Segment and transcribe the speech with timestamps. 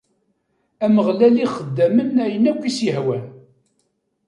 [0.85, 3.25] Ameɣlal ixeddem ayen akk i as-ihwan.